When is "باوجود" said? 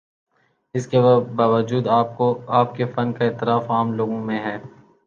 1.35-1.87